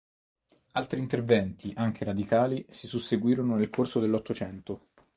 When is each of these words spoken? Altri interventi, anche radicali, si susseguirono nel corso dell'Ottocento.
Altri 0.71 0.97
interventi, 0.99 1.73
anche 1.77 2.03
radicali, 2.03 2.65
si 2.71 2.87
susseguirono 2.87 3.55
nel 3.55 3.69
corso 3.69 3.99
dell'Ottocento. 3.99 4.87